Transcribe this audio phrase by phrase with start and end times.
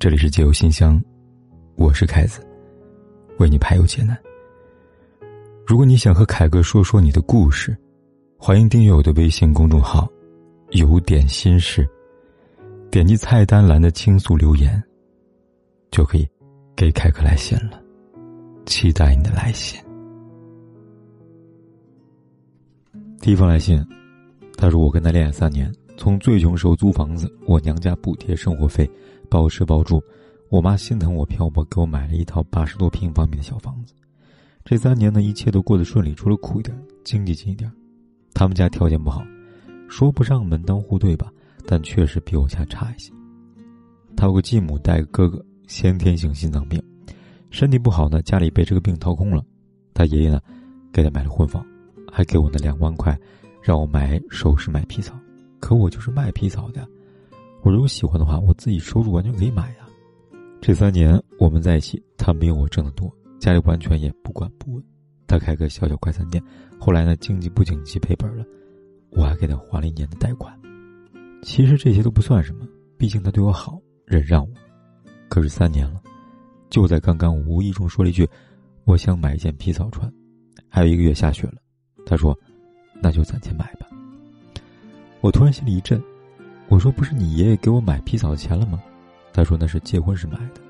[0.00, 1.02] 这里是解忧信箱，
[1.74, 2.40] 我是凯子，
[3.40, 4.16] 为你排忧解难。
[5.66, 7.76] 如果你想和凯哥说说你的故事，
[8.38, 10.08] 欢迎订阅我的微信公众号
[10.70, 11.84] “有点心事”，
[12.92, 14.80] 点击菜单栏的倾诉留言，
[15.90, 16.24] 就可以
[16.76, 17.82] 给凯哥来信了。
[18.66, 19.82] 期待你的来信。
[23.20, 23.84] 第一封来信，
[24.56, 28.88] 他说：“我跟他恋爱三年，从最穷时候租房子，我娘家补贴生活费。”
[29.28, 30.02] 包吃包住，
[30.48, 33.92] 我妈心疼我漂泊，给我买了一套八十多平方米的小房子。
[34.64, 36.74] 这三年呢，一切都过得顺利，除了苦一点，
[37.04, 37.70] 经济紧一点。
[38.32, 39.22] 他们家条件不好，
[39.86, 41.30] 说不上门当户对吧，
[41.66, 43.12] 但确实比我家差一些。
[44.16, 46.82] 他有个继母带个哥哥，先天性心脏病，
[47.50, 49.44] 身体不好呢，家里被这个病掏空了。
[49.92, 50.40] 他爷爷呢，
[50.90, 51.62] 给他买了婚房，
[52.10, 53.14] 还给我那两万块，
[53.60, 55.14] 让我买首饰买皮草。
[55.60, 56.86] 可我就是卖皮草的。
[57.62, 59.86] 我如果喜欢的话，我自己收入完全可以买呀。
[60.60, 64.84] 这三年我们在一起，他没有我挣得多，家里完全也不管不问。
[65.26, 66.42] 他开个小小快餐店，
[66.78, 68.44] 后来呢经济不景气赔本了，
[69.10, 70.58] 我还给他还了一年的贷款。
[71.42, 72.66] 其实这些都不算什么，
[72.96, 74.50] 毕竟他对我好，忍让我。
[75.28, 76.00] 可是三年了，
[76.70, 78.26] 就在刚刚，我无意中说了一句
[78.84, 80.10] ：“我想买一件皮草穿。”
[80.70, 81.56] 还有一个月下雪了，
[82.06, 82.36] 他说
[83.02, 83.86] ：“那就攒钱买吧。”
[85.20, 86.02] 我突然心里一震。
[86.68, 88.78] 我说：“不是你爷爷给我买皮草的钱了吗？”
[89.32, 90.60] 他说：“那是结婚时买的。”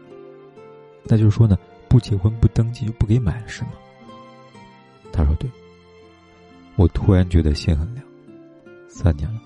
[1.05, 3.71] 那就是说呢，不结婚不登记就不给买了是吗？
[5.13, 5.51] 他说：“对。”
[6.77, 8.07] 我突然觉得心很凉。
[8.89, 9.41] 三年了，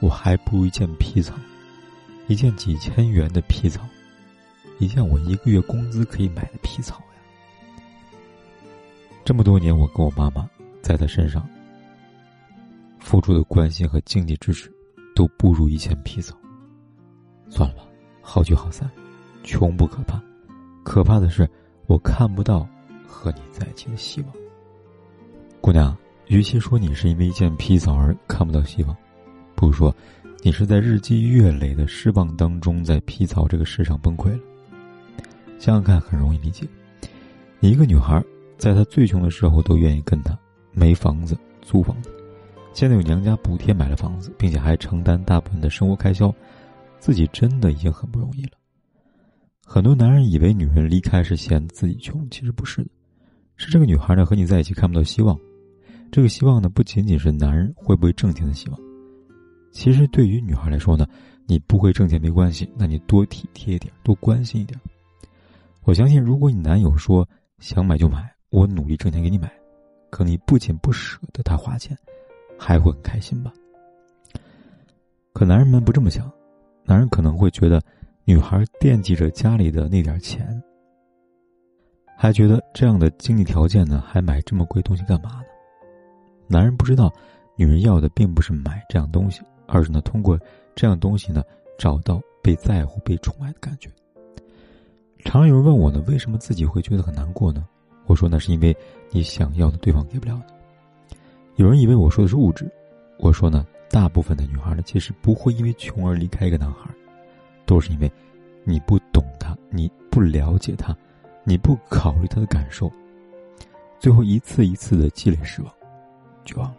[0.00, 1.34] 我还不如一件皮草，
[2.28, 3.80] 一件几千元的皮草，
[4.78, 8.12] 一件我一个月工资可以买的皮草呀。
[9.24, 10.46] 这么多年，我跟我妈妈
[10.82, 11.48] 在他身上
[13.10, 14.70] 付出的关心和经济支持。
[15.12, 16.34] 都不如一件皮草。
[17.50, 17.82] 算了吧，
[18.22, 18.88] 好聚好散，
[19.42, 20.18] 穷不可怕，
[20.82, 21.46] 可怕的是
[21.88, 22.66] 我看不到
[23.06, 24.32] 和你在一起的希望。
[25.60, 25.94] 姑娘，
[26.28, 28.96] 与其说你是因为一件皮草而看不到希望，
[29.54, 29.94] 不如说
[30.42, 34.40] 你是在日积月累的失望当中，在皮草这个世上崩溃了。
[35.58, 36.66] 想想看，很容易理解。
[37.58, 38.24] 一个女孩
[38.56, 40.38] 在她最穷的时候都愿意跟他
[40.72, 42.10] 没房子租房子。
[42.72, 46.34] 现在有娘家补贴买了房子，并且还承担大部分的生活开销，
[46.98, 48.52] 自己真的已经很不容易了。
[49.66, 52.90] 很多男人以为女人离开是嫌自己穷，其实不是的，
[53.56, 55.38] 是这个女孩呢和你在一起看不到希望。
[56.10, 58.80] 这个希望呢不仅仅是男人会不会挣钱的希望，
[59.72, 61.06] 其实对于女孩来说呢，
[61.46, 64.78] 你不会挣钱没关系，那你多体贴一点，多关心一点。
[65.82, 67.28] 我相信，如果你男友说
[67.58, 69.52] 想买就买，我努力挣钱给你买，
[70.10, 71.96] 可你不仅不舍得他花钱。
[72.62, 73.50] 还会很开心吧？
[75.32, 76.30] 可男人们不这么想，
[76.84, 77.80] 男人可能会觉得
[78.26, 80.62] 女孩惦记着家里的那点钱，
[82.18, 85.44] 还觉得这样的经济条件呢，还买这么贵东西干嘛呢？
[86.46, 87.10] 男人不知道，
[87.56, 90.38] 女人要的并不是买这样东西，而是呢通过
[90.74, 91.42] 这样东西呢
[91.78, 93.88] 找到被在乎、被宠爱的感觉。
[95.24, 97.66] 常有人问我呢，为什么自己会觉得很难过呢？
[98.04, 98.76] 我说那是因为
[99.10, 100.59] 你想要的对方给不了你。
[101.60, 102.66] 有人以为我说的是物质，
[103.18, 106.88] 我说呢，大部分的女孩呢，其实不会因为穷而离开一个男孩，
[107.66, 108.10] 都是因为
[108.64, 110.96] 你不懂他，你不了解他，
[111.44, 112.90] 你不考虑他的感受，
[113.98, 115.70] 最后一次一次的积累失望、
[116.46, 116.76] 绝望了。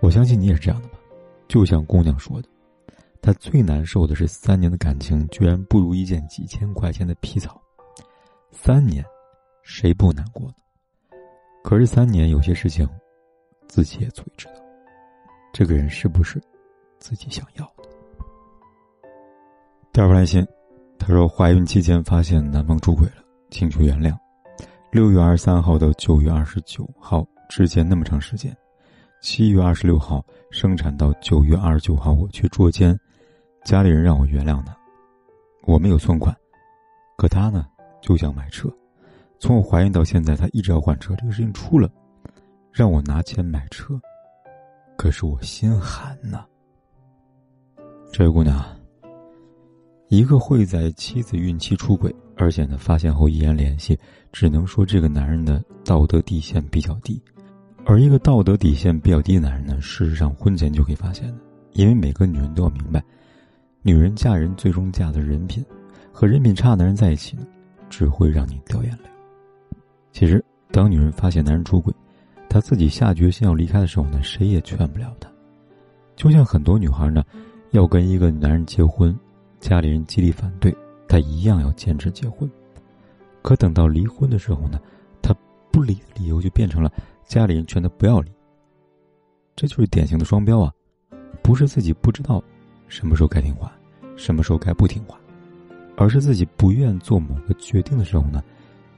[0.00, 0.98] 我相信你也是这样的吧？
[1.48, 2.48] 就像姑娘说的，
[3.22, 7.58] 她最难受的是三年的感情居然不如一件几千块钱的皮草。
[8.50, 9.02] 三年，
[9.62, 10.54] 谁不难过呢？
[11.64, 12.86] 可是三年有些事情。
[13.68, 14.54] 自己也足以知道，
[15.52, 16.40] 这个人是不是
[16.98, 17.88] 自己想要的。
[19.92, 20.46] 第二封来信，
[20.98, 24.16] 他说怀孕期间发现男方出轨了，请求原谅。
[24.90, 28.56] 六月二十三号到九月二十九号之间那么长时间，
[29.20, 32.98] 七月二十六号生产到九月二十九号我去捉奸，
[33.64, 34.76] 家里人让我原谅他。
[35.62, 36.34] 我没有存款，
[37.16, 37.66] 可他呢
[38.00, 38.70] 就想买车。
[39.38, 41.90] 从我怀孕到现在，他一直要换车，这个事情出了。
[42.76, 43.98] 让我拿钱买车，
[44.98, 46.44] 可是我心寒呐。
[48.12, 48.62] 这位姑娘，
[50.08, 53.98] 一个会在妻子孕期出轨，而且呢发现后依然联系，
[54.30, 57.18] 只能说这个男人的道德底线比较低。
[57.86, 61.38] 而一个道德底线比较低的男人呢，事实上婚前就可以发现的，
[61.72, 63.02] 因为每个女人都要明白，
[63.80, 65.64] 女人嫁人最终嫁的人品，
[66.12, 67.46] 和人品差的男人在一起呢，
[67.88, 69.08] 只会让你掉眼泪。
[70.12, 71.90] 其实，当女人发现男人出轨，
[72.48, 75.30] 她自己下决心要离开的时候呢，谁也劝不了她。
[76.14, 77.22] 就像很多女孩呢，
[77.72, 79.14] 要跟一个男人结婚，
[79.60, 80.74] 家里人极力反对，
[81.06, 82.50] 他一样要坚持结婚。
[83.42, 84.80] 可等到离婚的时候呢，
[85.20, 85.34] 他
[85.70, 86.90] 不离的理由就变成了
[87.24, 88.32] 家里人劝他不要离。
[89.54, 90.72] 这就是典型的双标啊！
[91.42, 92.42] 不是自己不知道
[92.88, 93.72] 什么时候该听话，
[94.16, 95.18] 什么时候该不听话，
[95.96, 98.42] 而是自己不愿做某个决定的时候呢，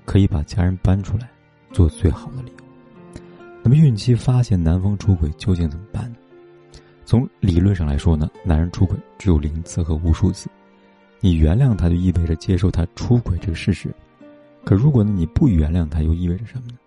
[0.04, 1.28] 可以把家人搬出来
[1.72, 2.67] 做最好的理由。
[3.62, 6.16] 那么孕期发现男方出轨究竟怎么办呢？
[7.04, 10.48] 从理论上来说呢，男人出轨只有零次和无数次，
[11.20, 13.94] 你原谅他就意味着接受他出轨这个事实。
[14.64, 16.78] 可如果呢你不原谅他，又意味着什么呢？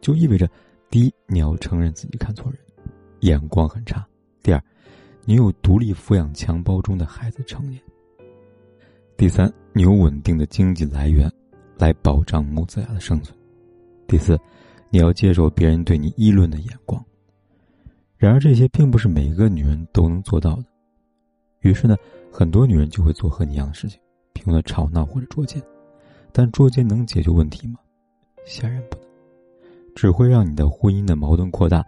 [0.00, 0.48] 就意味着，
[0.90, 2.58] 第一，你要承认自己看错人，
[3.20, 4.02] 眼光很差；
[4.42, 4.62] 第二，
[5.24, 7.78] 你有独立抚养襁褓中的孩子成年；
[9.16, 11.30] 第三，你有稳定的经济来源，
[11.78, 13.34] 来保障母子俩的生存；
[14.06, 14.38] 第四，
[14.90, 17.02] 你要接受别人对你议论的眼光。
[18.16, 20.64] 然而，这些并不是每个女人都能做到的。
[21.60, 21.96] 于是呢，
[22.30, 23.98] 很多女人就会做和你一样的事情，
[24.32, 25.62] 比如吵闹或者捉奸。
[26.32, 27.78] 但捉奸能解决问题吗？
[28.44, 29.06] 显然不能，
[29.94, 31.84] 只会让你的婚姻的矛盾扩大，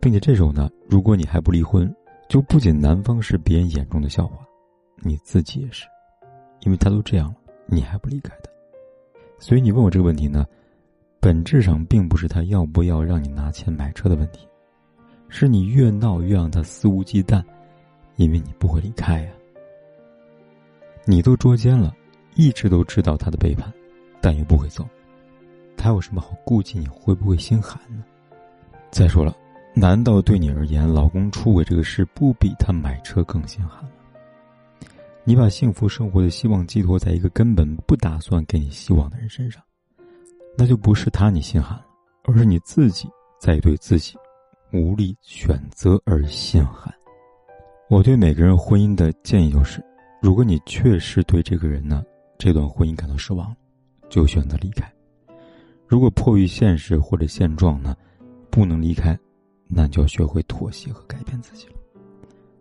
[0.00, 1.92] 并且这时候呢，如果你还不离婚，
[2.28, 4.46] 就不仅男方是别人眼中的笑话，
[5.02, 5.86] 你自己也是，
[6.60, 7.36] 因为他都这样了，
[7.66, 8.50] 你还不离开他，
[9.38, 10.46] 所以你问我这个问题呢，
[11.24, 14.46] 本质上并不是他要不要让你拿钱买车的问题，
[15.30, 17.42] 是你越闹越让他肆无忌惮，
[18.16, 19.30] 因为你不会离开呀，
[21.06, 21.96] 你都捉奸了。
[22.34, 23.72] 一直都知道他的背叛，
[24.20, 24.86] 但又不会走，
[25.78, 26.78] 他有什么好顾忌？
[26.78, 28.04] 你会不会心寒呢？
[28.90, 29.34] 再说了，
[29.72, 33.90] 难道对你而言，老公出轨这个事不比他买车更心寒吗？
[35.24, 39.62] 你把幸福生活的希望寄托在一个根本不打算给你希望的人身上，
[40.56, 41.80] 那就不是他你心寒，
[42.24, 43.08] 而是你自己
[43.40, 44.16] 在对自己
[44.72, 46.92] 无力选择而心寒。
[47.90, 49.84] 我对每个人婚姻的建议就是：
[50.22, 52.02] 如果你确实对这个人呢？
[52.36, 53.54] 这段婚姻感到失望，
[54.08, 54.92] 就选择离开。
[55.86, 57.96] 如果迫于现实或者现状呢，
[58.50, 59.16] 不能离开，
[59.68, 61.74] 那就要学会妥协和改变自己了。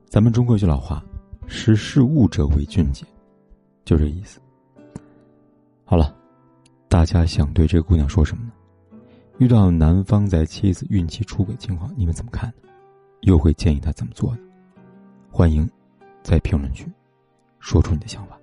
[0.07, 1.03] 咱们中国有句老话
[1.47, 3.03] ：“识时务者为俊杰”，
[3.83, 4.39] 就这意思。
[5.83, 6.15] 好了，
[6.93, 8.51] 大家想对这个姑娘说什么呢？
[9.39, 12.69] 遇到男方在妻子孕期出轨情况，你们怎么看呢？
[13.21, 14.41] 又会建议他怎么做呢？
[15.31, 15.67] 欢迎
[16.21, 16.85] 在评论区
[17.57, 18.37] 说出你的想法。